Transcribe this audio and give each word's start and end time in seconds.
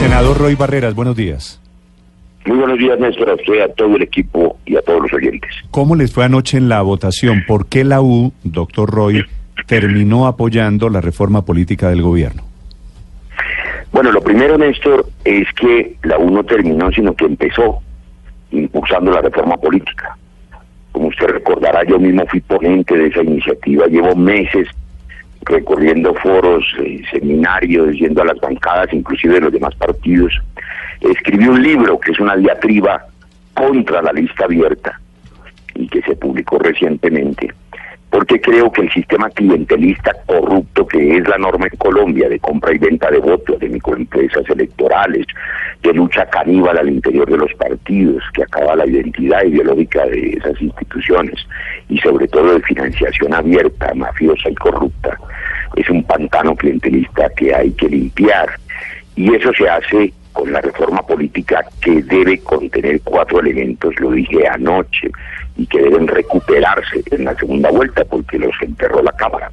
Senador 0.00 0.38
Roy 0.38 0.54
Barreras, 0.54 0.94
buenos 0.94 1.14
días. 1.14 1.60
Muy 2.46 2.56
buenos 2.56 2.78
días, 2.78 2.98
Néstor, 2.98 3.28
a 3.28 3.34
usted, 3.34 3.60
a 3.60 3.68
todo 3.74 3.96
el 3.96 4.02
equipo 4.02 4.56
y 4.64 4.74
a 4.76 4.80
todos 4.80 5.02
los 5.02 5.12
oyentes. 5.12 5.50
¿Cómo 5.70 5.94
les 5.94 6.10
fue 6.10 6.24
anoche 6.24 6.56
en 6.56 6.70
la 6.70 6.80
votación? 6.80 7.44
¿Por 7.46 7.66
qué 7.66 7.84
la 7.84 8.00
U, 8.00 8.32
doctor 8.42 8.90
Roy, 8.90 9.26
terminó 9.66 10.26
apoyando 10.26 10.88
la 10.88 11.02
reforma 11.02 11.44
política 11.44 11.90
del 11.90 12.00
gobierno? 12.00 12.44
Bueno, 13.92 14.10
lo 14.10 14.22
primero, 14.22 14.56
Néstor, 14.56 15.04
es 15.22 15.46
que 15.52 15.96
la 16.04 16.16
U 16.16 16.30
no 16.30 16.44
terminó, 16.44 16.90
sino 16.92 17.14
que 17.14 17.26
empezó 17.26 17.80
impulsando 18.52 19.10
la 19.10 19.20
reforma 19.20 19.58
política. 19.58 20.16
Como 20.92 21.08
usted 21.08 21.26
recordará, 21.26 21.84
yo 21.84 21.98
mismo 21.98 22.24
fui 22.26 22.40
ponente 22.40 22.96
de 22.96 23.08
esa 23.08 23.22
iniciativa, 23.22 23.86
llevo 23.86 24.16
meses 24.16 24.66
recorriendo 25.50 26.14
foros, 26.14 26.64
seminarios, 27.10 27.94
yendo 27.96 28.22
a 28.22 28.26
las 28.26 28.40
bancadas, 28.40 28.92
inclusive 28.92 29.34
de 29.34 29.40
los 29.42 29.52
demás 29.52 29.74
partidos. 29.74 30.32
Escribí 31.00 31.46
un 31.46 31.62
libro 31.62 31.98
que 31.98 32.12
es 32.12 32.20
una 32.20 32.36
diatriba 32.36 33.04
contra 33.54 34.02
la 34.02 34.12
lista 34.12 34.44
abierta 34.44 35.00
y 35.74 35.88
que 35.88 36.02
se 36.02 36.16
publicó 36.16 36.58
recientemente 36.58 37.52
porque 38.10 38.40
creo 38.40 38.70
que 38.72 38.82
el 38.82 38.92
sistema 38.92 39.30
clientelista 39.30 40.12
corrupto 40.26 40.86
que 40.86 41.16
es 41.16 41.28
la 41.28 41.38
norma 41.38 41.66
en 41.70 41.78
Colombia 41.78 42.28
de 42.28 42.40
compra 42.40 42.74
y 42.74 42.78
venta 42.78 43.10
de 43.10 43.18
votos, 43.18 43.58
de 43.60 43.68
microempresas 43.68 44.48
electorales, 44.48 45.26
de 45.82 45.94
lucha 45.94 46.26
caníbal 46.26 46.76
al 46.78 46.90
interior 46.90 47.30
de 47.30 47.38
los 47.38 47.52
partidos, 47.54 48.22
que 48.34 48.42
acaba 48.42 48.76
la 48.76 48.86
identidad 48.86 49.44
ideológica 49.44 50.04
de 50.06 50.30
esas 50.30 50.60
instituciones 50.60 51.36
y 51.88 51.98
sobre 51.98 52.26
todo 52.28 52.54
de 52.54 52.62
financiación 52.62 53.32
abierta, 53.32 53.92
mafiosa 53.94 54.50
y 54.50 54.54
corrupta, 54.56 55.16
es 55.76 55.88
un 55.88 56.02
pantano 56.02 56.56
clientelista 56.56 57.30
que 57.36 57.54
hay 57.54 57.70
que 57.72 57.88
limpiar. 57.88 58.48
Y 59.16 59.34
eso 59.34 59.52
se 59.52 59.68
hace 59.68 60.12
con 60.32 60.52
la 60.52 60.60
reforma 60.60 61.02
política 61.02 61.64
que 61.80 62.02
debe 62.02 62.38
contener 62.40 63.00
cuatro 63.02 63.40
elementos, 63.40 63.98
lo 64.00 64.12
dije 64.12 64.46
anoche, 64.48 65.10
y 65.56 65.66
que 65.66 65.80
deben 65.80 66.06
recuperarse 66.06 67.02
en 67.10 67.24
la 67.24 67.34
segunda 67.36 67.70
vuelta 67.70 68.04
porque 68.04 68.38
los 68.38 68.52
enterró 68.62 69.02
la 69.02 69.12
Cámara. 69.12 69.50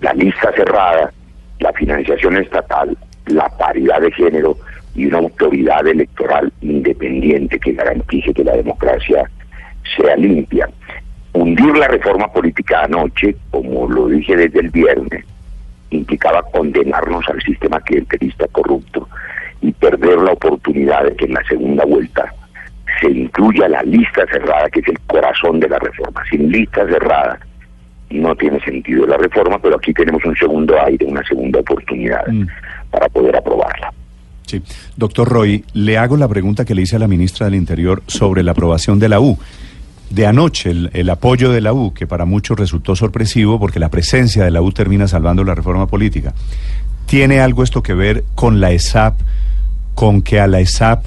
La 0.00 0.12
lista 0.12 0.52
cerrada, 0.52 1.12
la 1.60 1.72
financiación 1.72 2.36
estatal, 2.36 2.96
la 3.26 3.48
paridad 3.58 4.00
de 4.00 4.12
género 4.12 4.56
y 4.94 5.06
una 5.06 5.18
autoridad 5.18 5.86
electoral 5.86 6.52
independiente 6.60 7.58
que 7.58 7.72
garantice 7.72 8.32
que 8.32 8.44
la 8.44 8.56
democracia 8.56 9.28
sea 9.96 10.16
limpia. 10.16 10.68
Hundir 11.32 11.76
la 11.76 11.88
reforma 11.88 12.32
política 12.32 12.84
anoche, 12.84 13.36
como 13.50 13.88
lo 13.88 14.08
dije 14.08 14.36
desde 14.36 14.60
el 14.60 14.70
viernes, 14.70 15.24
implicaba 15.90 16.42
condenarnos 16.52 17.28
al 17.28 17.40
sistema 17.42 17.80
clientelista 17.80 18.46
corrupto 18.48 19.08
y 19.60 19.72
perder 19.72 20.18
la 20.18 20.32
oportunidad 20.32 21.04
de 21.04 21.16
que 21.16 21.24
en 21.24 21.34
la 21.34 21.42
segunda 21.48 21.84
vuelta 21.84 22.32
se 23.00 23.10
incluya 23.10 23.68
la 23.68 23.82
lista 23.82 24.24
cerrada, 24.30 24.68
que 24.70 24.80
es 24.80 24.88
el 24.88 24.98
corazón 25.00 25.60
de 25.60 25.68
la 25.68 25.78
reforma. 25.78 26.22
Sin 26.30 26.50
lista 26.50 26.86
cerrada 26.86 27.38
no 28.10 28.34
tiene 28.36 28.60
sentido 28.60 29.06
la 29.06 29.16
reforma, 29.16 29.58
pero 29.58 29.76
aquí 29.76 29.92
tenemos 29.92 30.24
un 30.24 30.36
segundo 30.36 30.74
aire, 30.82 31.04
una 31.06 31.22
segunda 31.24 31.60
oportunidad 31.60 32.26
mm. 32.28 32.46
para 32.90 33.08
poder 33.08 33.36
aprobarla. 33.36 33.92
Sí. 34.46 34.62
Doctor 34.96 35.28
Roy, 35.28 35.64
le 35.72 35.98
hago 35.98 36.16
la 36.16 36.28
pregunta 36.28 36.64
que 36.64 36.74
le 36.74 36.82
hice 36.82 36.96
a 36.96 37.00
la 37.00 37.08
ministra 37.08 37.46
del 37.46 37.56
Interior 37.56 38.02
sobre 38.06 38.44
la 38.44 38.52
aprobación 38.52 38.98
de 39.00 39.08
la 39.08 39.20
U. 39.20 39.36
De 40.08 40.24
anoche, 40.24 40.70
el, 40.70 40.90
el, 40.92 41.10
apoyo 41.10 41.50
de 41.50 41.60
la 41.60 41.72
U, 41.72 41.92
que 41.92 42.06
para 42.06 42.24
muchos 42.24 42.56
resultó 42.56 42.94
sorpresivo 42.94 43.58
porque 43.58 43.80
la 43.80 43.88
presencia 43.88 44.44
de 44.44 44.52
la 44.52 44.62
U 44.62 44.70
termina 44.70 45.08
salvando 45.08 45.42
la 45.42 45.56
reforma 45.56 45.88
política. 45.88 46.32
¿Tiene 47.06 47.40
algo 47.40 47.64
esto 47.64 47.82
que 47.82 47.94
ver 47.94 48.22
con 48.36 48.60
la 48.60 48.70
ESAP, 48.70 49.18
con 49.96 50.20
que 50.20 50.38
a 50.38 50.46
la 50.46 50.60
ESAP 50.60 51.06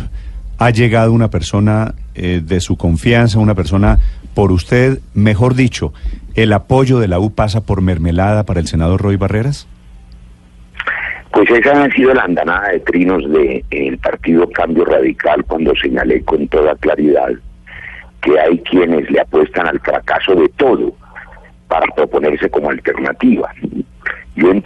ha 0.57 0.72
llegado 0.72 1.13
una 1.13 1.29
persona 1.29 1.94
eh, 2.16 2.41
de 2.44 2.59
su 2.59 2.75
confianza, 2.75 3.39
una 3.39 3.55
persona 3.55 4.00
por 4.33 4.51
usted, 4.51 5.00
mejor 5.13 5.53
dicho, 5.53 5.94
el 6.35 6.51
apoyo 6.51 7.00
de 7.00 7.07
la 7.07 7.19
U 7.19 7.31
pasa 7.31 7.61
por 7.61 7.81
mermelada 7.81 8.44
para 8.45 8.59
el 8.59 8.67
senador 8.67 9.01
Roy 9.01 9.16
Barreras? 9.16 9.67
Pues 11.31 11.50
esa 11.51 11.83
ha 11.83 11.91
sido 11.91 12.13
la 12.16 12.23
andanada 12.23 12.69
de 12.69 12.79
trinos 12.79 13.23
del 13.31 13.97
partido 14.00 14.50
Cambio 14.50 14.83
Radical 14.85 15.45
cuando 15.45 15.73
señalé 15.75 16.23
con 16.23 16.47
toda 16.47 16.75
claridad 16.75 17.29
que 18.21 18.39
hay 18.39 18.57
quienes 18.59 19.09
le 19.11 19.21
apuestan 19.21 19.67
al 19.67 19.79
fracaso 19.81 20.33
de 20.33 20.50
todo 20.57 20.91
para 21.67 21.85
proponerse 21.95 22.50
como 22.50 22.71
alternativa. 22.71 23.53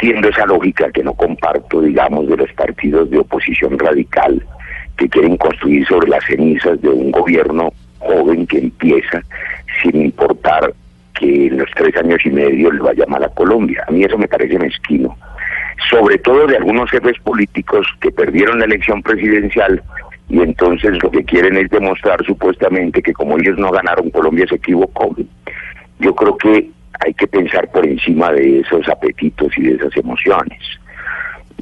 Entiendo 0.03 0.28
esa 0.28 0.46
lógica 0.46 0.91
que 0.91 1.02
no 1.02 1.14
comparto, 1.14 1.80
digamos, 1.80 2.28
de 2.28 2.36
los 2.36 2.52
partidos 2.52 3.09
de 3.09 3.19
oposición 3.19 3.80
radical 3.80 4.46
que 4.97 5.08
quieren 5.08 5.38
construir 5.38 5.88
sobre 5.88 6.09
las 6.09 6.25
cenizas 6.25 6.81
de 6.81 6.90
un 6.90 7.09
gobierno 7.09 7.72
joven 8.00 8.46
que 8.46 8.58
empieza 8.58 9.22
sin 9.81 10.02
importar 10.02 10.74
que 11.18 11.47
en 11.47 11.58
los 11.58 11.72
tres 11.74 11.96
años 11.96 12.19
y 12.25 12.31
medio 12.31 12.69
le 12.69 12.81
vaya 12.81 13.06
mal 13.08 13.24
a 13.24 13.30
Colombia. 13.30 13.86
A 13.88 13.91
mí 13.91 14.03
eso 14.03 14.18
me 14.18 14.28
parece 14.28 14.59
mezquino. 14.59 15.16
Sobre 15.90 16.18
todo 16.18 16.47
de 16.47 16.58
algunos 16.58 16.91
jefes 16.91 17.18
políticos 17.24 17.88
que 18.02 18.12
perdieron 18.12 18.59
la 18.59 18.66
elección 18.66 19.02
presidencial 19.02 19.81
y 20.28 20.41
entonces 20.41 21.02
lo 21.02 21.12
que 21.12 21.24
quieren 21.24 21.56
es 21.56 21.70
demostrar 21.70 22.22
supuestamente 22.25 23.02
que 23.02 23.14
como 23.14 23.38
ellos 23.40 23.58
no 23.58 23.72
ganaron, 23.72 24.09
Colombia 24.09 24.47
se 24.50 24.56
equivocó. 24.56 25.16
Yo 26.00 26.14
creo 26.14 26.35
que 26.35 26.74
hay 26.99 27.13
que 27.13 27.27
pensar 27.27 27.69
por 27.71 27.85
encima 27.85 28.31
de 28.31 28.59
esos 28.59 28.87
apetitos 28.89 29.57
y 29.57 29.63
de 29.63 29.75
esas 29.75 29.95
emociones 29.97 30.59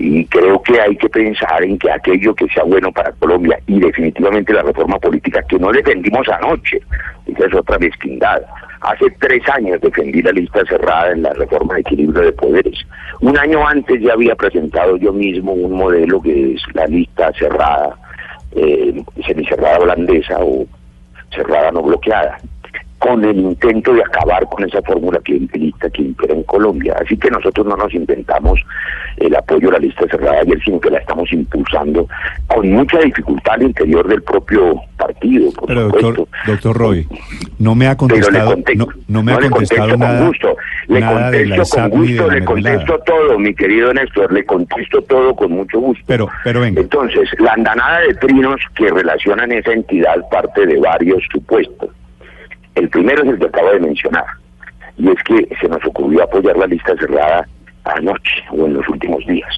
y 0.01 0.25
creo 0.25 0.61
que 0.63 0.79
hay 0.81 0.95
que 0.95 1.09
pensar 1.09 1.63
en 1.63 1.77
que 1.77 1.91
aquello 1.91 2.33
que 2.33 2.47
sea 2.47 2.63
bueno 2.63 2.91
para 2.91 3.11
Colombia 3.13 3.59
y 3.67 3.79
definitivamente 3.79 4.53
la 4.53 4.63
reforma 4.63 4.97
política 4.97 5.43
que 5.43 5.59
no 5.59 5.71
defendimos 5.71 6.27
anoche, 6.29 6.81
esa 7.27 7.45
es 7.45 7.53
otra 7.53 7.77
mezquindad. 7.77 8.41
Hace 8.81 9.11
tres 9.19 9.47
años 9.49 9.79
defendí 9.79 10.23
la 10.23 10.31
lista 10.31 10.61
cerrada 10.67 11.11
en 11.11 11.21
la 11.21 11.33
reforma 11.33 11.75
de 11.75 11.81
equilibrio 11.81 12.23
de 12.23 12.31
poderes. 12.31 12.79
Un 13.19 13.37
año 13.37 13.67
antes 13.67 14.01
ya 14.01 14.13
había 14.13 14.33
presentado 14.35 14.97
yo 14.97 15.13
mismo 15.13 15.53
un 15.53 15.73
modelo 15.73 16.19
que 16.19 16.53
es 16.53 16.61
la 16.73 16.87
lista 16.87 17.31
cerrada, 17.37 17.95
eh, 18.55 19.03
semicerrada 19.27 19.79
holandesa 19.79 20.37
o 20.39 20.65
cerrada 21.29 21.71
no 21.71 21.83
bloqueada 21.83 22.39
con 23.01 23.25
el 23.25 23.35
intento 23.35 23.95
de 23.95 24.03
acabar 24.03 24.45
con 24.45 24.63
esa 24.63 24.79
fórmula 24.83 25.19
clientelista 25.23 25.89
que 25.89 26.03
impera 26.03 26.35
en 26.35 26.43
Colombia. 26.43 26.95
Así 27.03 27.17
que 27.17 27.31
nosotros 27.31 27.65
no 27.65 27.75
nos 27.75 27.91
inventamos 27.95 28.59
el 29.17 29.35
apoyo 29.35 29.69
a 29.69 29.71
la 29.73 29.79
lista 29.79 30.05
cerrada 30.07 30.41
ayer, 30.41 30.61
sino 30.63 30.79
que 30.79 30.91
la 30.91 30.99
estamos 30.99 31.33
impulsando 31.33 32.07
con 32.45 32.69
mucha 32.69 32.99
dificultad 32.99 33.55
al 33.55 33.63
interior 33.63 34.07
del 34.07 34.21
propio 34.21 34.79
partido. 34.97 35.49
Pero 35.65 35.89
doctor, 35.89 36.27
doctor 36.45 36.77
Roy, 36.77 37.07
no 37.57 37.73
me 37.73 37.87
ha 37.87 37.97
contestado, 37.97 38.55
no, 39.07 39.23
me 39.23 39.33
ha 39.33 39.49
contestado 39.49 39.97
nada, 39.97 40.19
con 40.19 40.27
gusto, 40.27 40.57
le 40.87 41.01
contesto 41.01 41.79
con 41.79 41.89
gusto, 41.89 42.29
le 42.29 42.45
contesto 42.45 42.99
todo, 43.03 43.39
mi 43.39 43.55
querido 43.55 43.91
Néstor, 43.95 44.31
le 44.31 44.45
contesto 44.45 45.01
todo 45.01 45.35
con 45.35 45.51
mucho 45.51 45.79
gusto. 45.79 46.03
Pero, 46.05 46.29
pero 46.43 46.61
venga. 46.61 46.79
Entonces, 46.79 47.27
la 47.39 47.53
andanada 47.53 48.01
de 48.01 48.13
trinos 48.13 48.61
que 48.75 48.89
relacionan 48.89 49.51
esa 49.51 49.71
entidad 49.71 50.29
parte 50.29 50.67
de 50.67 50.77
varios 50.77 51.23
supuestos. 51.31 51.89
El 52.75 52.89
primero 52.89 53.23
es 53.23 53.29
el 53.29 53.39
que 53.39 53.45
acabo 53.45 53.71
de 53.71 53.79
mencionar, 53.79 54.25
y 54.97 55.09
es 55.09 55.23
que 55.23 55.47
se 55.59 55.67
nos 55.67 55.83
ocurrió 55.85 56.23
apoyar 56.23 56.57
la 56.57 56.67
lista 56.67 56.95
cerrada 56.97 57.47
anoche 57.83 58.43
o 58.51 58.65
en 58.65 58.73
los 58.73 58.87
últimos 58.87 59.25
días. 59.25 59.57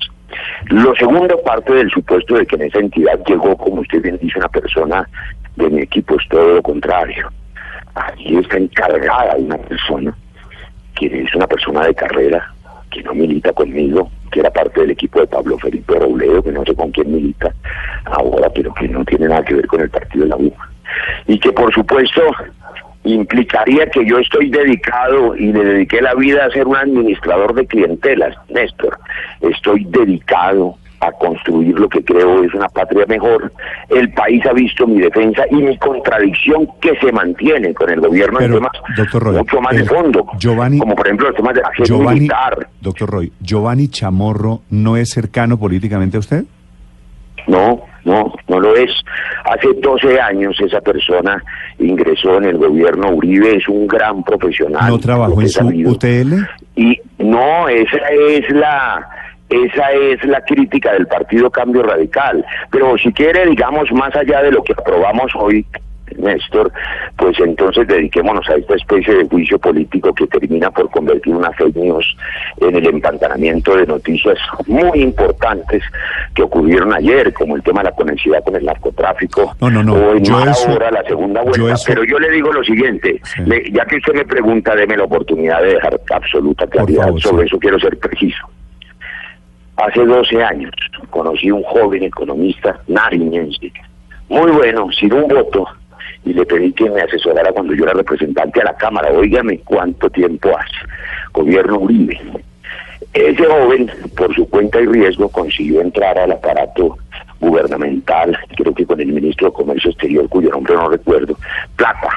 Lo 0.66 0.96
segundo 0.96 1.40
parte 1.44 1.74
del 1.74 1.90
supuesto 1.92 2.36
de 2.36 2.46
que 2.46 2.56
en 2.56 2.64
esa 2.64 2.80
entidad 2.80 3.20
llegó, 3.28 3.56
como 3.58 3.82
usted 3.82 4.02
bien 4.02 4.18
dice, 4.22 4.40
una 4.40 4.50
persona 4.50 5.08
de 5.56 5.70
mi 5.70 5.82
equipo, 5.82 6.16
es 6.20 6.28
todo 6.30 6.56
lo 6.56 6.62
contrario. 6.62 7.30
Allí 7.96 8.38
está 8.38 8.58
encargada 8.58 9.36
una 9.38 9.58
persona 9.58 10.16
que 10.96 11.06
es 11.06 11.36
una 11.36 11.48
persona 11.48 11.86
de 11.86 11.96
carrera, 11.96 12.54
que 12.92 13.04
no 13.04 13.14
milita 13.14 13.52
conmigo, 13.54 14.10
que 14.32 14.40
era 14.40 14.52
parte 14.52 14.82
del 14.82 14.92
equipo 14.92 15.20
de 15.20 15.28
Pablo 15.28 15.58
Felipe 15.58 16.00
Robledo, 16.00 16.44
que 16.44 16.52
no 16.52 16.64
sé 16.64 16.76
con 16.76 16.92
quién 16.92 17.12
milita 17.12 17.54
ahora, 18.06 18.50
pero 18.50 18.74
que 18.74 18.88
no 18.88 19.04
tiene 19.06 19.28
nada 19.28 19.44
que 19.44 19.56
ver 19.56 19.68
con 19.68 19.82
el 19.82 19.90
partido 19.90 20.26
de 20.26 20.30
la 20.30 20.38
U. 20.38 20.54
Y 21.28 21.40
que 21.40 21.52
por 21.52 21.74
supuesto 21.74 22.22
implicaría 23.04 23.88
que 23.88 24.06
yo 24.06 24.18
estoy 24.20 24.50
dedicado 24.50 25.36
y 25.36 25.52
le 25.52 25.64
dediqué 25.64 26.02
la 26.02 26.14
vida 26.16 26.46
a 26.46 26.52
ser 26.52 26.68
un 26.68 26.78
administrador 26.78 27.54
de 27.54 27.66
clientelas, 27.66 28.36
Néstor. 28.50 28.98
Estoy 29.42 29.86
dedicado 29.86 30.78
a 31.02 31.12
construir 31.12 31.78
lo 31.78 31.90
que 31.90 32.04
creo 32.04 32.44
es 32.44 32.54
una 32.54 32.70
patria 32.70 33.06
mejor. 33.08 33.52
El 33.90 34.12
país 34.14 34.46
ha 34.46 34.54
visto 34.54 34.88
mi 34.88 35.02
defensa 35.02 35.44
y 35.52 35.56
mi 35.56 35.78
contradicción 35.78 36.68
que 36.80 36.96
se 37.00 37.12
mantiene 37.12 37.74
con 37.74 37.90
el 37.90 38.00
gobierno 38.00 38.40
en 38.40 38.54
temas 38.54 38.72
mucho 39.34 39.62
más 39.62 39.76
de 39.76 39.84
fondo, 39.84 40.26
como 40.26 40.96
por 40.96 41.06
ejemplo 41.06 41.28
los 41.28 41.36
temas 41.36 41.56
de 41.56 41.62
la 41.62 41.72
Giovanni, 41.84 42.20
militar. 42.22 42.70
Doctor 42.80 43.10
Roy, 43.10 43.34
¿Giovanni 43.42 43.90
Chamorro 43.90 44.62
no 44.70 44.96
es 44.96 45.10
cercano 45.10 45.60
políticamente 45.60 46.18
a 46.18 46.22
usted? 46.22 46.46
No, 47.48 47.82
no, 48.06 48.34
no 48.48 48.60
lo 48.60 48.76
es. 48.76 48.92
Hace 49.46 49.68
12 49.82 50.20
años 50.20 50.60
esa 50.60 50.82
persona 50.82 51.42
ingresó 51.80 52.38
en 52.38 52.46
el 52.46 52.58
gobierno 52.58 53.12
Uribe, 53.12 53.58
es 53.58 53.68
un 53.68 53.88
gran 53.88 54.24
profesional. 54.24 54.90
¿No 54.90 55.00
trabajó 55.00 55.42
en 55.42 55.50
su 55.50 55.66
UTL? 55.66 56.34
Y 56.76 57.00
no, 57.20 57.68
esa 57.68 57.98
es 58.10 58.50
la 58.50 59.08
esa 59.50 59.92
es 59.92 60.24
la 60.26 60.42
crítica 60.42 60.94
del 60.94 61.06
Partido 61.06 61.50
Cambio 61.52 61.84
Radical. 61.84 62.44
Pero 62.72 62.98
si 62.98 63.12
quiere, 63.14 63.46
digamos, 63.46 63.92
más 63.92 64.16
allá 64.16 64.42
de 64.42 64.52
lo 64.52 64.64
que 64.64 64.74
aprobamos 64.74 65.32
hoy, 65.36 65.66
Néstor, 66.20 66.72
pues 67.18 67.40
entonces 67.40 67.88
dediquémonos 67.88 68.48
a 68.50 68.56
esta 68.56 68.76
especie 68.76 69.16
de 69.16 69.28
juicio 69.28 69.60
político 69.60 70.14
que 70.14 70.28
termina 70.28 70.72
por 70.72 70.90
convertir 70.90 71.36
una 71.36 71.52
fake 71.52 71.76
news 71.76 72.16
en 72.58 72.76
el 72.76 72.88
empantanamiento 72.88 73.76
de 73.76 73.86
noticias 73.86 74.38
muy 74.68 75.02
importantes 75.02 75.84
que 76.34 76.44
ocurrieron 76.44 76.94
ayer, 76.94 77.34
como 77.34 77.56
el 77.56 77.64
tema 77.64 77.82
de 77.82 77.90
la 77.90 77.96
conexidad 77.96 78.44
con 78.44 78.56
el 78.56 78.66
narcotráfico, 78.66 79.56
no, 79.60 79.70
no, 79.70 79.84
no. 79.84 79.94
o 79.94 80.16
en 80.16 80.32
ahora 80.32 80.92
la 80.92 81.04
segunda 81.04 81.42
vuelta. 81.42 81.76
Pero 81.88 82.04
yo 82.04 82.20
le 82.20 82.30
digo 82.32 82.52
lo 82.52 82.64
siguiente, 82.64 83.22
ya 83.72 83.86
que 83.86 83.98
usted 83.98 84.14
me 84.14 84.26
pregunta, 84.26 84.76
deme 84.76 84.98
la 84.98 85.04
oportunidad 85.04 85.62
de 85.62 85.74
dejar 85.76 86.00
absoluta 86.12 86.68
claridad 86.68 87.12
sobre 87.18 87.46
eso, 87.46 87.58
quiero 87.60 87.80
ser 87.80 87.98
preciso. 87.98 88.48
Hace 89.78 90.06
12 90.06 90.44
años 90.44 90.72
conocí 91.10 91.50
un 91.50 91.64
joven 91.64 92.04
economista 92.04 92.80
nariñense, 92.88 93.72
muy 94.30 94.52
bueno, 94.52 94.90
sin 94.92 95.14
un 95.14 95.28
voto, 95.28 95.68
y 96.26 96.34
le 96.34 96.46
pedí 96.46 96.72
que 96.74 96.90
me 96.90 97.02
asesorara 97.02 97.52
cuando 97.52 97.74
yo 97.74 97.84
era 97.84 97.94
representante 97.94 98.62
a 98.62 98.66
la 98.66 98.76
Cámara. 98.76 99.12
Óigame 99.12 99.60
cuánto 99.60 100.10
tiempo 100.10 100.50
hace. 100.58 100.92
Gobierno 101.34 101.80
Uribe. 101.80 102.20
Ese 103.14 103.46
joven, 103.46 103.92
por 104.16 104.34
su 104.34 104.50
cuenta 104.50 104.82
y 104.82 104.86
riesgo, 104.86 105.30
consiguió 105.30 105.82
entrar 105.82 106.18
al 106.18 106.32
aparato 106.32 106.98
gubernamental, 107.40 108.38
creo 108.56 108.74
que 108.74 108.86
con 108.86 109.02
el 109.02 109.08
ministro 109.08 109.50
de 109.50 109.54
Comercio 109.54 109.92
Exterior, 109.92 110.28
cuyo 110.30 110.50
nombre 110.50 110.74
no 110.76 110.90
recuerdo, 110.90 111.38
Plata, 111.76 112.10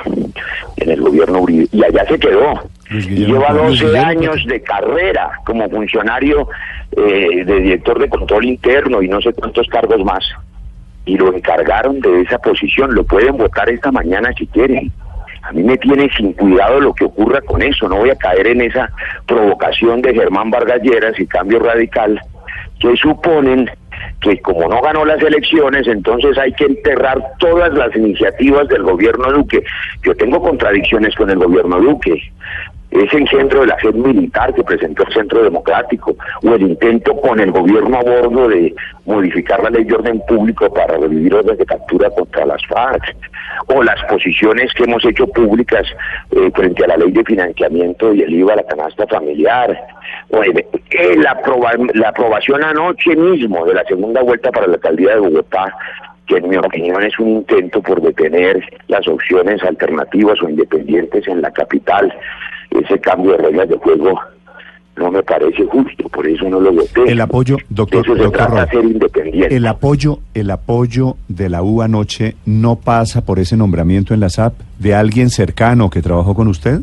en 0.77 0.91
el 0.91 1.01
gobierno 1.01 1.41
Uribe. 1.41 1.67
Y 1.73 1.85
allá 1.85 2.07
se 2.07 2.19
quedó. 2.19 2.61
Y 2.91 3.27
lleva 3.27 3.53
12 3.53 3.99
años 3.99 4.47
de 4.47 4.63
carrera 4.63 5.41
como 5.45 5.69
funcionario 5.69 6.49
eh, 6.93 7.45
de 7.45 7.61
director 7.61 7.99
de 7.99 8.09
control 8.09 8.45
interno 8.45 9.03
y 9.03 9.09
no 9.09 9.21
sé 9.21 9.33
cuántos 9.33 9.67
cargos 9.67 10.05
más 10.05 10.25
y 11.07 11.17
lo 11.17 11.35
encargaron 11.35 12.01
de 12.01 12.23
esa 12.23 12.39
posición. 12.39 12.95
Lo 12.95 13.05
pueden 13.05 13.39
votar 13.39 13.71
esta 13.71 13.91
mañana 13.91 14.33
si 14.37 14.47
quieren. 14.49 14.93
A 15.43 15.53
mí 15.53 15.63
me 15.63 15.79
tiene 15.79 16.11
sin 16.17 16.33
cuidado 16.33 16.81
lo 16.81 16.93
que 16.93 17.05
ocurra 17.05 17.41
con 17.41 17.63
eso. 17.63 17.89
No 17.89 17.97
voy 17.97 18.11
a 18.11 18.17
caer 18.17 18.49
en 18.49 18.61
esa 18.61 18.91
provocación 19.27 20.03
de 20.03 20.13
Germán 20.13 20.51
Vargas 20.51 20.83
Lleras 20.83 21.19
y 21.19 21.27
Cambio 21.27 21.61
Radical 21.61 22.21
que 22.81 22.95
suponen 22.97 23.71
que 24.21 24.39
como 24.41 24.69
no 24.69 24.83
ganó 24.83 25.05
las 25.05 25.23
elecciones, 25.23 25.87
entonces 25.87 26.37
hay 26.37 26.53
que 26.53 26.65
enterrar 26.65 27.23
todas 27.39 27.73
las 27.73 27.95
iniciativas 27.97 28.69
del 28.69 28.83
gobierno 28.83 29.31
Duque. 29.33 29.63
Yo 30.03 30.15
tengo 30.15 30.41
contradicciones 30.43 31.15
con 31.15 31.31
el 31.31 31.39
gobierno 31.39 31.81
Duque 31.81 32.23
ese 33.05 33.19
engendro 33.19 33.61
de 33.61 33.67
la 33.69 33.79
sed 33.81 33.95
militar 33.95 34.55
que 34.55 34.63
presentó 34.63 35.05
el 35.05 35.13
Centro 35.13 35.43
Democrático, 35.43 36.17
o 36.43 36.55
el 36.55 36.63
intento 36.63 37.15
con 37.21 37.41
el 37.41 37.51
gobierno 37.51 37.99
a 37.99 38.03
bordo 38.03 38.49
de 38.49 38.75
modificar 39.05 39.63
la 39.63 39.71
ley 39.71 39.85
de 39.85 39.95
orden 39.95 40.21
público 40.27 40.73
para 40.73 40.97
revivir 40.97 41.35
órdenes 41.35 41.59
de 41.59 41.67
captura 41.67 42.11
contra 42.11 42.47
las 42.47 42.65
FARC, 42.67 43.17
o 43.69 43.83
las 43.83 44.03
posiciones 44.05 44.73
que 44.75 44.85
hemos 44.85 45.05
hecho 45.05 45.27
públicas 45.29 45.87
eh, 46.31 46.51
frente 46.55 46.85
a 46.85 46.89
la 46.89 46.97
ley 46.97 47.11
de 47.13 47.25
financiamiento 47.25 48.15
y 48.15 48.23
el 48.23 48.35
IVA 48.35 48.55
a 48.55 48.57
la 48.57 48.65
canasta 48.65 49.07
familiar, 49.07 49.77
o 50.31 50.43
eh, 50.43 50.67
la, 51.17 51.39
la 51.95 52.09
aprobación 52.09 52.65
anoche 52.65 53.17
mismo 53.17 53.65
de 53.67 53.75
la 53.75 53.85
segunda 53.85 54.23
vuelta 54.23 54.51
para 54.51 54.67
la 54.67 54.75
alcaldía 54.75 55.15
de 55.15 55.21
Bogotá 55.21 55.75
que 56.27 56.39
en 56.39 56.49
mi 56.49 56.57
opinión 56.57 57.03
es 57.05 57.17
un 57.19 57.29
intento 57.29 57.81
por 57.81 58.03
detener 58.03 58.61
las 58.89 59.07
opciones 59.07 59.63
alternativas 59.63 60.43
o 60.43 60.49
independientes 60.49 61.27
en 61.29 61.41
la 61.41 61.53
capital 61.53 62.13
ese 62.71 62.99
cambio 63.01 63.33
de 63.33 63.39
reglas 63.39 63.69
de 63.69 63.77
juego 63.77 64.19
no 64.97 65.11
me 65.11 65.23
parece 65.23 65.65
justo, 65.67 66.09
por 66.09 66.27
eso 66.27 66.49
no 66.49 66.59
lo 66.59 66.73
voté. 66.73 67.03
El 67.07 67.21
apoyo, 67.21 67.59
doctor, 67.69 68.05
El 69.51 69.67
apoyo, 69.67 70.19
el 70.33 70.51
apoyo 70.51 71.17
de 71.29 71.51
la 71.51 71.63
U 71.63 71.83
anoche 71.83 72.37
no 72.47 72.77
pasa 72.77 73.25
por 73.25 73.39
ese 73.39 73.57
nombramiento 73.57 74.15
en 74.15 74.21
la 74.21 74.31
SAP 74.31 74.55
de 74.79 74.95
alguien 74.95 75.29
cercano 75.29 75.91
que 75.91 76.01
trabajó 76.01 76.35
con 76.35 76.49
usted. 76.49 76.81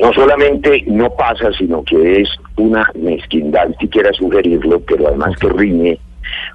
No 0.00 0.12
solamente 0.14 0.84
no 0.86 1.10
pasa, 1.10 1.52
sino 1.58 1.84
que 1.84 2.22
es 2.22 2.28
una 2.56 2.90
mezquindad, 2.94 3.68
si 3.78 3.88
quiera 3.88 4.10
sugerirlo, 4.14 4.80
pero 4.80 5.08
además 5.08 5.36
que 5.38 5.50
riñe 5.50 5.98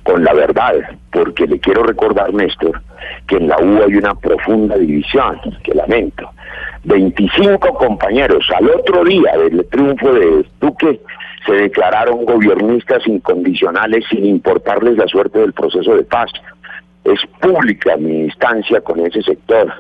con 0.02 0.24
la 0.24 0.34
verdad, 0.34 0.74
porque 1.12 1.46
le 1.46 1.60
quiero 1.60 1.84
recordar, 1.84 2.34
Néstor, 2.34 2.82
que 3.28 3.38
en 3.38 3.48
la 3.48 3.58
U 3.60 3.84
hay 3.84 3.96
una 3.96 4.16
profunda 4.16 4.76
división, 4.76 5.40
que 5.64 5.76
lamento. 5.76 6.28
25 6.84 7.60
compañeros 7.74 8.46
al 8.58 8.70
otro 8.70 9.04
día 9.04 9.36
del 9.38 9.66
triunfo 9.70 10.14
de 10.14 10.46
Duque 10.60 11.00
se 11.46 11.54
declararon 11.54 12.26
gobiernistas 12.26 13.08
incondicionales 13.08 14.04
sin 14.10 14.26
importarles 14.26 14.98
la 14.98 15.08
suerte 15.08 15.40
del 15.40 15.54
proceso 15.54 15.96
de 15.96 16.04
paz. 16.04 16.32
Es 17.04 17.20
pública 17.40 17.96
mi 17.96 18.26
instancia 18.26 18.82
con 18.82 19.00
ese 19.00 19.22
sector. 19.22 19.74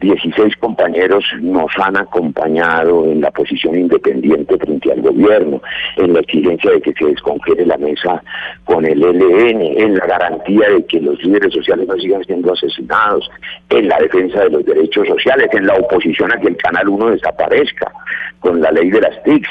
16 0.00 0.56
compañeros 0.56 1.24
nos 1.40 1.70
han 1.78 1.96
acompañado 1.96 3.04
en 3.04 3.20
la 3.20 3.30
posición 3.30 3.78
independiente 3.78 4.56
frente 4.58 4.92
al 4.92 5.02
gobierno, 5.02 5.60
en 5.96 6.12
la 6.12 6.20
exigencia 6.20 6.70
de 6.70 6.80
que 6.80 6.92
se 6.92 7.06
descongele 7.06 7.66
la 7.66 7.78
mesa 7.78 8.22
con 8.64 8.84
el 8.84 9.00
LN, 9.00 9.60
en 9.60 9.96
la 9.96 10.06
garantía 10.06 10.68
de 10.70 10.84
que 10.86 11.00
los 11.00 11.22
líderes 11.22 11.52
sociales 11.52 11.88
no 11.88 11.96
sigan 11.96 12.24
siendo 12.24 12.52
asesinados, 12.52 13.30
en 13.70 13.88
la 13.88 13.98
defensa 13.98 14.44
de 14.44 14.50
los 14.50 14.64
derechos 14.64 15.06
sociales, 15.08 15.48
en 15.52 15.66
la 15.66 15.74
oposición 15.74 16.32
a 16.32 16.40
que 16.40 16.48
el 16.48 16.56
Canal 16.56 16.88
1 16.88 17.10
desaparezca, 17.10 17.92
con 18.40 18.60
la 18.60 18.70
ley 18.70 18.90
de 18.90 19.00
las 19.00 19.22
TICs. 19.24 19.50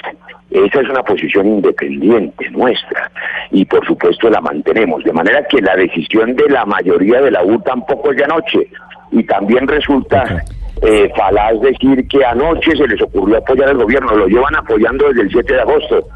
Esa 0.50 0.80
es 0.80 0.90
una 0.90 1.04
posición 1.04 1.46
independiente 1.46 2.50
nuestra 2.52 3.12
y 3.52 3.66
por 3.66 3.86
supuesto 3.86 4.30
la 4.30 4.40
mantenemos. 4.40 5.04
De 5.04 5.12
manera 5.12 5.44
que 5.44 5.62
la 5.62 5.76
decisión 5.76 6.36
de 6.36 6.50
la 6.50 6.66
mayoría 6.66 7.22
de 7.22 7.32
la 7.32 7.44
U 7.44 7.60
tampoco 7.60 8.12
es 8.12 8.18
de 8.18 8.24
anoche 8.24 8.68
y 9.12 9.24
también 9.24 9.68
resulta 9.68 10.44
eh, 10.82 11.10
falaz 11.16 11.60
decir 11.62 12.08
que 12.08 12.24
anoche 12.24 12.72
se 12.76 12.88
les 12.88 13.02
ocurrió 13.02 13.38
apoyar 13.38 13.70
al 13.70 13.78
gobierno, 13.78 14.16
lo 14.16 14.28
llevan 14.28 14.56
apoyando 14.56 15.08
desde 15.10 15.22
el 15.22 15.32
7 15.32 15.54
de 15.54 15.62
agosto. 15.62 16.08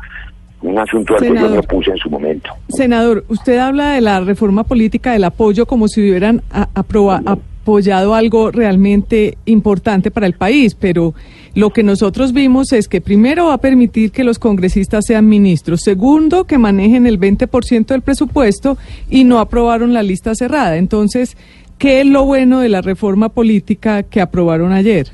Un 0.61 0.77
asunto 0.77 1.15
al 1.15 1.21
que 1.21 1.33
yo 1.33 1.49
me 1.49 1.63
puse 1.63 1.89
en 1.89 1.97
su 1.97 2.09
momento. 2.09 2.51
Senador, 2.69 3.25
usted 3.29 3.57
habla 3.57 3.93
de 3.93 4.01
la 4.01 4.19
reforma 4.19 4.63
política, 4.63 5.13
del 5.13 5.23
apoyo, 5.23 5.65
como 5.65 5.87
si 5.87 6.01
hubieran 6.01 6.43
apoyado 6.51 8.13
algo 8.13 8.51
realmente 8.51 9.39
importante 9.45 10.11
para 10.11 10.27
el 10.27 10.33
país, 10.33 10.75
pero 10.75 11.15
lo 11.55 11.71
que 11.71 11.81
nosotros 11.81 12.31
vimos 12.31 12.73
es 12.73 12.87
que 12.87 13.01
primero 13.01 13.47
va 13.47 13.55
a 13.55 13.57
permitir 13.57 14.11
que 14.11 14.23
los 14.23 14.37
congresistas 14.37 15.05
sean 15.07 15.27
ministros, 15.27 15.81
segundo 15.81 16.45
que 16.45 16.59
manejen 16.59 17.07
el 17.07 17.19
20% 17.19 17.87
del 17.87 18.01
presupuesto 18.01 18.77
y 19.09 19.23
no 19.23 19.39
aprobaron 19.39 19.93
la 19.93 20.03
lista 20.03 20.35
cerrada. 20.35 20.77
Entonces, 20.77 21.37
¿Qué 21.81 22.01
es 22.01 22.05
lo 22.05 22.25
bueno 22.25 22.59
de 22.59 22.69
la 22.69 22.81
reforma 22.81 23.29
política 23.29 24.03
que 24.03 24.21
aprobaron 24.21 24.71
ayer? 24.71 25.07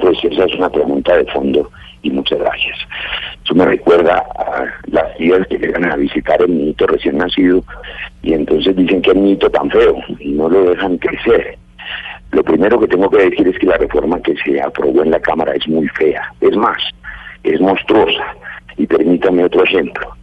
Pues 0.00 0.18
esa 0.24 0.46
es 0.46 0.54
una 0.54 0.70
pregunta 0.70 1.14
de 1.14 1.26
fondo 1.26 1.70
y 2.00 2.10
muchas 2.10 2.38
gracias. 2.38 2.78
Eso 3.44 3.54
me 3.54 3.66
recuerda 3.66 4.16
a 4.38 4.64
las 4.86 5.14
tías 5.18 5.46
que 5.46 5.58
llegan 5.58 5.84
a 5.84 5.96
visitar 5.96 6.40
el 6.40 6.56
niñito 6.56 6.86
recién 6.86 7.18
nacido 7.18 7.62
y 8.22 8.32
entonces 8.32 8.74
dicen 8.76 9.02
que 9.02 9.10
es 9.10 9.16
niñito 9.16 9.50
tan 9.50 9.68
feo 9.68 9.98
y 10.20 10.30
no 10.30 10.48
lo 10.48 10.70
dejan 10.70 10.96
crecer. 10.96 11.58
Lo 12.32 12.42
primero 12.42 12.80
que 12.80 12.88
tengo 12.88 13.10
que 13.10 13.28
decir 13.28 13.46
es 13.46 13.58
que 13.58 13.66
la 13.66 13.76
reforma 13.76 14.22
que 14.22 14.36
se 14.42 14.62
aprobó 14.62 15.02
en 15.02 15.10
la 15.10 15.20
Cámara 15.20 15.52
es 15.52 15.68
muy 15.68 15.86
fea. 15.88 16.32
Es 16.40 16.56
más, 16.56 16.78
es 17.42 17.60
monstruosa. 17.60 18.24
Y 18.78 18.86
permítame 18.86 19.44
otro 19.44 19.64
ejemplo 19.64 20.16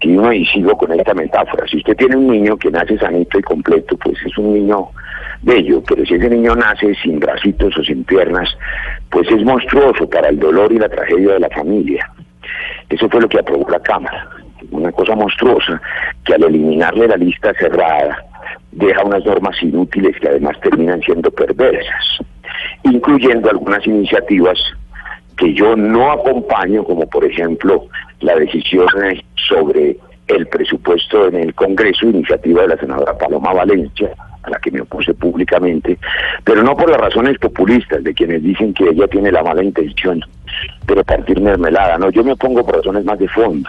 y 0.00 0.46
sigo 0.46 0.76
con 0.76 0.92
esta 0.92 1.14
metáfora. 1.14 1.66
Si 1.66 1.78
usted 1.78 1.96
tiene 1.96 2.16
un 2.16 2.28
niño 2.28 2.56
que 2.56 2.70
nace 2.70 2.98
sanito 2.98 3.38
y 3.38 3.42
completo, 3.42 3.96
pues 3.96 4.16
es 4.24 4.36
un 4.38 4.54
niño 4.54 4.88
bello, 5.42 5.82
pero 5.86 6.04
si 6.04 6.14
ese 6.14 6.28
niño 6.28 6.54
nace 6.54 6.94
sin 7.02 7.18
bracitos 7.18 7.76
o 7.76 7.82
sin 7.82 8.04
piernas, 8.04 8.48
pues 9.10 9.28
es 9.30 9.42
monstruoso 9.44 10.08
para 10.08 10.28
el 10.28 10.38
dolor 10.38 10.72
y 10.72 10.78
la 10.78 10.88
tragedia 10.88 11.34
de 11.34 11.40
la 11.40 11.50
familia. 11.50 12.10
Eso 12.88 13.08
fue 13.08 13.20
lo 13.20 13.28
que 13.28 13.38
aprobó 13.38 13.68
la 13.70 13.80
Cámara, 13.80 14.28
una 14.70 14.92
cosa 14.92 15.14
monstruosa 15.14 15.80
que 16.24 16.34
al 16.34 16.44
eliminarle 16.44 17.08
la 17.08 17.16
lista 17.16 17.52
cerrada 17.54 18.24
deja 18.72 19.04
unas 19.04 19.24
normas 19.24 19.60
inútiles 19.62 20.16
que 20.20 20.28
además 20.28 20.60
terminan 20.60 21.00
siendo 21.00 21.30
perversas, 21.30 22.18
incluyendo 22.84 23.50
algunas 23.50 23.86
iniciativas 23.86 24.58
que 25.36 25.54
yo 25.54 25.76
no 25.76 26.12
acompaño, 26.12 26.84
como 26.84 27.06
por 27.06 27.24
ejemplo 27.24 27.86
la 28.20 28.36
decisión 28.36 28.86
sobre 29.48 29.96
el 30.28 30.46
presupuesto 30.48 31.28
en 31.28 31.36
el 31.36 31.54
Congreso, 31.54 32.06
iniciativa 32.06 32.62
de 32.62 32.68
la 32.68 32.76
senadora 32.76 33.16
Paloma 33.16 33.52
Valencia, 33.52 34.12
a 34.42 34.50
la 34.50 34.58
que 34.58 34.70
me 34.70 34.80
opuse 34.80 35.14
públicamente, 35.14 35.98
pero 36.44 36.62
no 36.62 36.76
por 36.76 36.90
las 36.90 37.00
razones 37.00 37.38
populistas 37.38 38.02
de 38.02 38.14
quienes 38.14 38.42
dicen 38.42 38.74
que 38.74 38.88
ella 38.88 39.06
tiene 39.08 39.30
la 39.30 39.42
mala 39.42 39.62
intención 39.62 40.20
de 40.86 40.94
repartir 40.94 41.40
mermelada, 41.40 41.98
no, 41.98 42.10
yo 42.10 42.24
me 42.24 42.32
opongo 42.32 42.64
por 42.64 42.76
razones 42.76 43.04
más 43.04 43.18
de 43.18 43.28
fondo. 43.28 43.68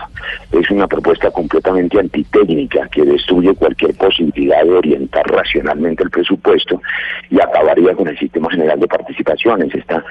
Es 0.52 0.70
una 0.70 0.88
propuesta 0.88 1.32
completamente 1.32 2.00
antitécnica 2.00 2.88
que 2.90 3.04
destruye 3.04 3.54
cualquier 3.56 3.96
posibilidad 3.96 4.64
de 4.64 4.72
orientar 4.72 5.26
racionalmente 5.28 6.04
el 6.04 6.12
presupuesto 6.12 6.82
y 7.30 7.42
acabaría 7.42 7.94
con 7.96 8.08
el 8.08 8.18
sistema 8.18 8.50
general 8.52 8.80
de 8.80 8.88
participaciones. 8.88 9.74
Está 9.74 10.04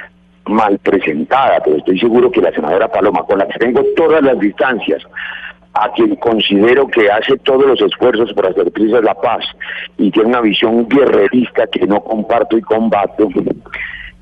mal 0.47 0.79
presentada, 0.79 1.61
pero 1.65 1.77
estoy 1.79 1.99
seguro 1.99 2.31
que 2.31 2.41
la 2.41 2.53
senadora 2.53 2.89
Paloma, 2.89 3.23
con 3.25 3.39
la 3.39 3.47
que 3.49 3.59
tengo 3.59 3.83
todas 3.97 4.23
las 4.23 4.39
distancias, 4.39 5.03
a 5.75 5.91
quien 5.93 6.17
considero 6.17 6.87
que 6.89 7.11
hace 7.11 7.37
todos 7.39 7.67
los 7.67 7.81
esfuerzos 7.81 8.33
por 8.33 8.47
hacer 8.47 8.73
crisis 8.73 9.03
la 9.03 9.15
paz 9.15 9.45
y 9.99 10.11
tiene 10.11 10.31
una 10.31 10.41
visión 10.41 10.89
guerrerista 10.89 11.67
que 11.67 11.87
no 11.87 12.01
comparto 12.01 12.57
y 12.57 12.63
combato, 12.63 13.29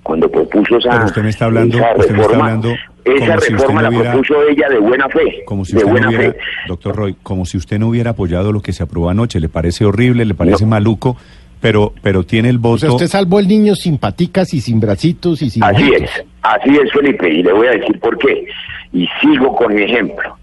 cuando 0.02 0.30
propuso 0.30 0.78
esa, 0.78 1.04
usted 1.04 1.22
me 1.22 1.30
está 1.30 1.46
hablando, 1.46 1.78
reforma, 1.96 2.60
esa 3.04 3.36
reforma 3.36 3.82
la 3.82 3.90
propuso 3.90 4.34
ella 4.48 4.68
de 4.68 4.78
buena 4.78 5.08
fe. 5.08 5.44
Como 5.46 5.64
si 5.64 5.72
de 5.72 5.78
usted 5.78 5.90
buena 5.90 6.06
no 6.10 6.16
hubiera, 6.16 6.32
fe. 6.32 6.38
doctor 6.68 6.96
Roy, 6.96 7.16
como 7.22 7.46
si 7.46 7.56
usted 7.56 7.78
no 7.78 7.88
hubiera 7.88 8.10
apoyado 8.10 8.52
lo 8.52 8.60
que 8.60 8.72
se 8.72 8.82
aprobó 8.82 9.08
anoche, 9.08 9.40
le 9.40 9.48
parece 9.48 9.84
horrible, 9.86 10.24
le 10.24 10.34
parece 10.34 10.66
maluco, 10.66 11.16
pero 11.64 11.94
pero 12.02 12.24
tiene 12.24 12.50
el 12.50 12.56
O 12.56 12.60
voto. 12.60 12.76
sea, 12.80 12.92
usted 12.92 13.06
salvó 13.06 13.40
el 13.40 13.48
niño 13.48 13.74
sin 13.74 13.96
paticas 13.96 14.52
y 14.52 14.60
sin 14.60 14.80
bracitos 14.80 15.40
y 15.40 15.48
sin 15.48 15.64
Así 15.64 15.82
ojitos. 15.82 16.02
es, 16.02 16.24
así 16.42 16.76
es 16.76 16.92
Felipe, 16.92 17.26
y 17.26 17.42
le 17.42 17.54
voy 17.54 17.68
a 17.68 17.70
decir 17.70 17.98
por 18.00 18.18
qué. 18.18 18.44
Y 18.92 19.08
sigo 19.22 19.56
con 19.56 19.74
mi 19.74 19.80
ejemplo. 19.82 20.36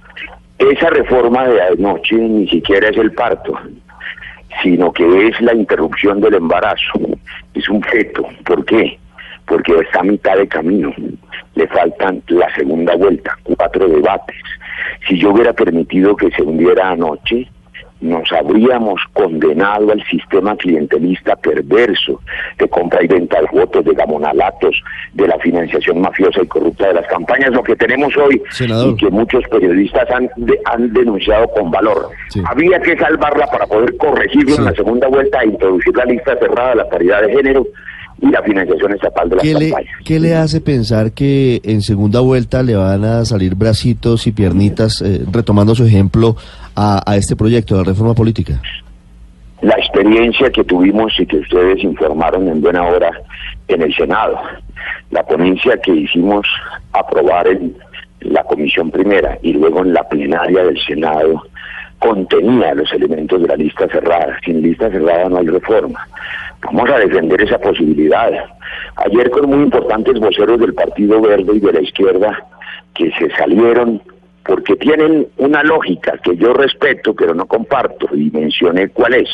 Esa 0.57 0.89
reforma 0.89 1.47
de 1.47 1.61
anoche 1.61 2.15
ni 2.15 2.47
siquiera 2.47 2.89
es 2.89 2.97
el 2.97 3.11
parto, 3.11 3.53
sino 4.63 4.91
que 4.91 5.27
es 5.27 5.39
la 5.41 5.53
interrupción 5.53 6.21
del 6.21 6.33
embarazo. 6.33 6.93
Es 7.53 7.69
un 7.69 7.83
feto. 7.83 8.25
¿Por 8.43 8.65
qué? 8.65 8.97
Porque 9.45 9.73
está 9.75 9.99
a 9.99 10.03
mitad 10.03 10.35
de 10.37 10.47
camino. 10.47 10.91
Le 11.53 11.67
faltan 11.67 12.23
la 12.29 12.51
segunda 12.55 12.95
vuelta, 12.95 13.37
cuatro 13.43 13.87
debates. 13.87 14.37
Si 15.07 15.19
yo 15.19 15.29
hubiera 15.29 15.53
permitido 15.53 16.15
que 16.15 16.31
se 16.31 16.41
hundiera 16.41 16.89
anoche, 16.89 17.47
nos 18.01 18.31
habríamos 18.31 18.99
condenado 19.13 19.91
al 19.91 20.03
sistema 20.05 20.55
clientelista 20.57 21.35
perverso 21.35 22.19
de 22.57 22.67
compra 22.67 23.03
y 23.03 23.07
venta 23.07 23.39
de 23.39 23.47
votos, 23.51 23.85
de 23.85 23.93
gamonalatos, 23.93 24.81
de 25.13 25.27
la 25.27 25.37
financiación 25.39 26.01
mafiosa 26.01 26.41
y 26.41 26.47
corrupta 26.47 26.87
de 26.87 26.95
las 26.95 27.07
campañas, 27.07 27.51
lo 27.51 27.63
que 27.63 27.75
tenemos 27.75 28.15
hoy 28.17 28.41
Senador. 28.49 28.93
y 28.93 28.95
que 28.97 29.09
muchos 29.09 29.43
periodistas 29.49 30.09
han, 30.11 30.29
de- 30.35 30.59
han 30.65 30.91
denunciado 30.93 31.47
con 31.51 31.69
valor. 31.71 32.09
Sí. 32.29 32.41
Había 32.45 32.79
que 32.81 32.97
salvarla 32.97 33.45
para 33.47 33.67
poder 33.67 33.95
corregirlo 33.97 34.49
Sí. 34.55 34.57
en 34.57 34.65
la 34.65 34.73
segunda 34.73 35.07
vuelta 35.07 35.41
e 35.43 35.47
introducir 35.47 35.95
la 35.95 36.05
lista 36.05 36.35
cerrada, 36.37 36.75
la 36.75 36.89
paridad 36.89 37.21
de 37.21 37.31
género 37.33 37.67
y 38.21 38.27
la 38.27 38.41
financiación 38.43 38.93
estatal 38.93 39.29
de 39.29 39.35
las 39.35 39.43
¿Qué 39.43 39.53
le, 39.55 39.69
campañas. 39.71 39.95
qué 40.05 40.19
le 40.19 40.35
hace 40.35 40.61
pensar 40.61 41.11
que 41.11 41.59
en 41.63 41.81
segunda 41.81 42.19
vuelta 42.19 42.63
le 42.63 42.75
van 42.75 43.03
a 43.03 43.25
salir 43.25 43.55
bracitos 43.55 44.27
y 44.27 44.31
piernitas, 44.31 45.01
eh, 45.01 45.21
retomando 45.31 45.73
su 45.75 45.85
ejemplo, 45.85 46.35
a, 46.75 47.01
a 47.05 47.17
este 47.17 47.35
proyecto 47.35 47.77
de 47.77 47.83
reforma 47.83 48.13
política? 48.13 48.61
la 49.61 49.75
experiencia 49.75 50.49
que 50.49 50.63
tuvimos 50.63 51.13
y 51.19 51.25
que 51.25 51.37
ustedes 51.37 51.83
informaron 51.83 52.47
en 52.47 52.61
buena 52.61 52.83
hora 52.83 53.11
en 53.67 53.83
el 53.83 53.95
Senado. 53.95 54.39
La 55.11 55.23
ponencia 55.23 55.77
que 55.77 55.93
hicimos 55.93 56.47
aprobar 56.93 57.47
en 57.47 57.77
la 58.21 58.43
comisión 58.43 58.89
primera 58.89 59.37
y 59.43 59.53
luego 59.53 59.81
en 59.83 59.93
la 59.93 60.07
plenaria 60.09 60.63
del 60.63 60.79
Senado 60.81 61.43
contenía 62.01 62.73
los 62.73 62.91
elementos 62.93 63.39
de 63.41 63.47
la 63.47 63.55
lista 63.55 63.87
cerrada. 63.87 64.37
Sin 64.43 64.61
lista 64.61 64.89
cerrada 64.89 65.29
no 65.29 65.37
hay 65.37 65.47
reforma. 65.47 66.07
Vamos 66.63 66.89
a 66.89 66.97
defender 66.97 67.39
esa 67.41 67.59
posibilidad. 67.59 68.31
Ayer 68.95 69.29
con 69.29 69.49
muy 69.49 69.63
importantes 69.63 70.19
voceros 70.19 70.59
del 70.59 70.73
Partido 70.73 71.21
Verde 71.21 71.53
y 71.55 71.59
de 71.59 71.73
la 71.73 71.81
izquierda 71.81 72.43
que 72.95 73.11
se 73.11 73.29
salieron 73.35 74.01
porque 74.43 74.75
tienen 74.77 75.27
una 75.37 75.61
lógica 75.61 76.17
que 76.23 76.35
yo 76.35 76.53
respeto 76.53 77.13
pero 77.13 77.35
no 77.35 77.45
comparto 77.45 78.07
y 78.15 78.31
mencioné 78.31 78.89
cuál 78.89 79.13
es, 79.13 79.29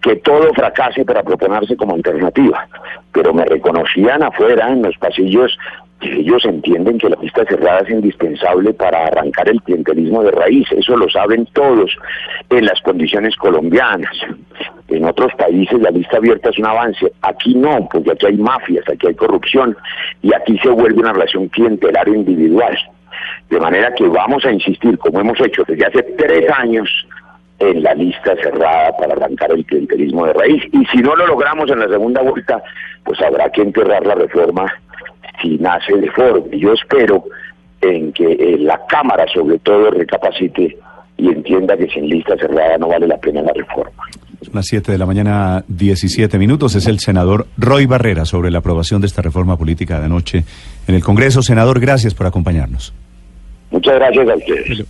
que 0.00 0.16
todo 0.16 0.52
fracase 0.54 1.04
para 1.04 1.22
proponerse 1.22 1.76
como 1.76 1.94
alternativa, 1.94 2.66
pero 3.12 3.32
me 3.32 3.44
reconocían 3.44 4.24
afuera 4.24 4.68
en 4.68 4.82
los 4.82 4.96
pasillos 4.98 5.56
ellos 6.02 6.44
entienden 6.44 6.98
que 6.98 7.08
la 7.08 7.16
lista 7.20 7.44
cerrada 7.44 7.80
es 7.80 7.90
indispensable 7.90 8.72
para 8.74 9.06
arrancar 9.06 9.48
el 9.48 9.62
clientelismo 9.62 10.22
de 10.22 10.30
raíz, 10.30 10.70
eso 10.72 10.96
lo 10.96 11.08
saben 11.08 11.46
todos 11.52 11.96
en 12.50 12.66
las 12.66 12.80
condiciones 12.82 13.36
colombianas. 13.36 14.16
En 14.88 15.04
otros 15.04 15.32
países 15.34 15.80
la 15.80 15.90
lista 15.90 16.18
abierta 16.18 16.50
es 16.50 16.58
un 16.58 16.66
avance, 16.66 17.12
aquí 17.22 17.54
no, 17.54 17.88
porque 17.90 18.12
aquí 18.12 18.26
hay 18.26 18.36
mafias, 18.36 18.88
aquí 18.88 19.06
hay 19.06 19.14
corrupción 19.14 19.76
y 20.22 20.34
aquí 20.34 20.58
se 20.58 20.68
vuelve 20.68 21.00
una 21.00 21.12
relación 21.12 21.48
clientelar 21.48 22.08
individual. 22.08 22.76
De 23.50 23.60
manera 23.60 23.92
que 23.94 24.08
vamos 24.08 24.44
a 24.44 24.52
insistir, 24.52 24.98
como 24.98 25.20
hemos 25.20 25.40
hecho 25.40 25.62
desde 25.66 25.86
hace 25.86 26.02
tres 26.16 26.50
años, 26.50 26.88
en 27.58 27.82
la 27.82 27.94
lista 27.94 28.34
cerrada 28.42 28.96
para 28.96 29.12
arrancar 29.12 29.52
el 29.52 29.64
clientelismo 29.64 30.26
de 30.26 30.32
raíz. 30.32 30.64
Y 30.72 30.84
si 30.86 30.98
no 30.98 31.14
lo 31.14 31.26
logramos 31.26 31.70
en 31.70 31.78
la 31.78 31.88
segunda 31.88 32.20
vuelta, 32.22 32.60
pues 33.04 33.20
habrá 33.20 33.50
que 33.50 33.62
enterrar 33.62 34.04
la 34.04 34.16
reforma 34.16 34.72
si 35.42 35.58
nace 35.58 35.96
de 35.96 36.10
foro. 36.10 36.46
Y 36.50 36.60
yo 36.60 36.72
espero 36.72 37.24
en 37.80 38.12
que 38.12 38.32
eh, 38.32 38.56
la 38.58 38.80
Cámara, 38.88 39.26
sobre 39.32 39.58
todo, 39.58 39.90
recapacite 39.90 40.78
y 41.18 41.28
entienda 41.28 41.76
que 41.76 41.88
sin 41.88 42.08
lista 42.08 42.36
cerrada 42.36 42.78
no 42.78 42.88
vale 42.88 43.06
la 43.06 43.18
pena 43.18 43.42
la 43.42 43.52
reforma. 43.52 44.02
Son 44.40 44.54
las 44.54 44.66
7 44.66 44.90
de 44.90 44.98
la 44.98 45.06
mañana, 45.06 45.64
17 45.68 46.38
minutos. 46.38 46.74
Es 46.74 46.86
el 46.86 46.98
senador 46.98 47.46
Roy 47.58 47.86
Barrera 47.86 48.24
sobre 48.24 48.50
la 48.50 48.58
aprobación 48.58 49.00
de 49.00 49.06
esta 49.06 49.22
reforma 49.22 49.56
política 49.56 49.98
de 49.98 50.06
anoche 50.06 50.44
en 50.86 50.94
el 50.94 51.02
Congreso. 51.02 51.42
Senador, 51.42 51.80
gracias 51.80 52.14
por 52.14 52.26
acompañarnos. 52.26 52.92
Muchas 53.70 53.94
gracias 53.94 54.28
a 54.28 54.34
ustedes. 54.34 54.84